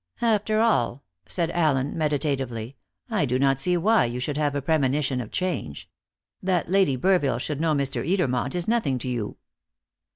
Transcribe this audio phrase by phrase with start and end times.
[0.23, 2.75] "After all," said Allen meditatively,
[3.11, 5.91] "I do not see why you should have a premonition of change.
[6.41, 8.03] That Lady Burville should know Mr.
[8.03, 9.37] Edermont is nothing to you."